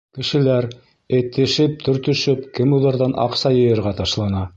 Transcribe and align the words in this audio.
Кешеләр, 0.17 0.67
этешеп-төртөшөп, 1.17 2.41
кемуҙарҙан 2.61 3.15
аҡса 3.27 3.53
йыйырға 3.59 3.93
ташлана. 4.01 4.43